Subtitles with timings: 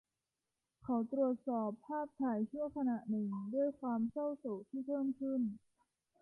[0.83, 5.41] เขาตรวจสอบภาพถ่ายชั่วขณะหนึ่งด้วยความเศร้าโศกที่เพิ่มขึ้น